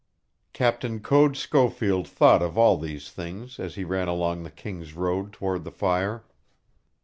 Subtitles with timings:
[0.51, 5.31] Captain Code Schofield thought of all these things as he ran along the King's Road
[5.31, 6.25] toward the fire.